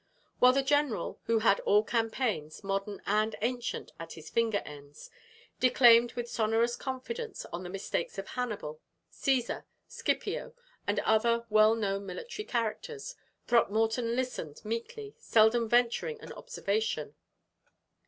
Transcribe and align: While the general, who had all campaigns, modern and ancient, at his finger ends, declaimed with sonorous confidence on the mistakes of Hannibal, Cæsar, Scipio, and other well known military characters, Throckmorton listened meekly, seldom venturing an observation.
While 0.39 0.53
the 0.53 0.63
general, 0.63 1.19
who 1.25 1.37
had 1.37 1.59
all 1.59 1.83
campaigns, 1.83 2.63
modern 2.63 3.03
and 3.05 3.35
ancient, 3.43 3.91
at 3.99 4.13
his 4.13 4.31
finger 4.31 4.63
ends, 4.65 5.11
declaimed 5.59 6.13
with 6.13 6.27
sonorous 6.27 6.75
confidence 6.75 7.45
on 7.53 7.61
the 7.61 7.69
mistakes 7.69 8.17
of 8.17 8.29
Hannibal, 8.29 8.81
Cæsar, 9.13 9.63
Scipio, 9.87 10.55
and 10.87 10.99
other 11.01 11.45
well 11.51 11.75
known 11.75 12.07
military 12.07 12.45
characters, 12.47 13.13
Throckmorton 13.45 14.15
listened 14.15 14.61
meekly, 14.65 15.13
seldom 15.19 15.69
venturing 15.69 16.19
an 16.19 16.33
observation. 16.33 17.13